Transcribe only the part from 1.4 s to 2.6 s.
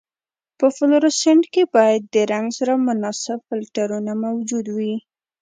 کې باید د رنګ